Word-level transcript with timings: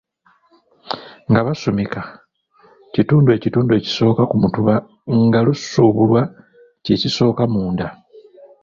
Nga 1.29 1.41
basumika, 1.47 2.01
kitundu 2.93 3.27
ekitundu 3.37 3.71
ekisooka 3.79 4.23
ku 4.29 4.35
mutuba 4.41 4.75
nga 5.25 5.39
lusubulwakye 5.45 6.93
kisooka 7.01 7.43
munda. 7.53 7.87